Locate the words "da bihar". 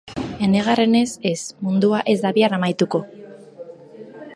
2.25-2.57